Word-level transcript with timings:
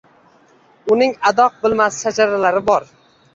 Uning 0.95 1.13
adoq 1.31 1.59
bilmas 1.67 2.01
shajaralari 2.07 2.65
bor. 2.73 2.89